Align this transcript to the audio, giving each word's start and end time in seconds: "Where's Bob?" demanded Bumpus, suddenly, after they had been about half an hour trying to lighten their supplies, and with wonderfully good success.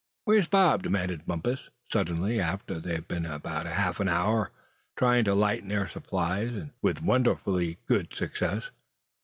"Where's 0.25 0.47
Bob?" 0.47 0.81
demanded 0.81 1.27
Bumpus, 1.27 1.69
suddenly, 1.93 2.39
after 2.39 2.79
they 2.79 2.95
had 2.95 3.07
been 3.07 3.27
about 3.27 3.67
half 3.67 3.99
an 3.99 4.07
hour 4.09 4.49
trying 4.97 5.25
to 5.25 5.35
lighten 5.35 5.69
their 5.69 5.87
supplies, 5.87 6.55
and 6.55 6.71
with 6.81 7.03
wonderfully 7.03 7.77
good 7.85 8.15
success. 8.15 8.71